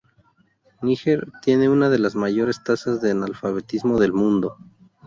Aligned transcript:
Níger 0.81 1.27
tiene 1.43 1.69
una 1.69 1.87
de 1.91 1.99
las 1.99 2.15
mayores 2.15 2.63
tasas 2.63 3.01
de 3.03 3.11
analfabetismo 3.11 3.99
del 3.99 4.13
mundo. 4.13 4.57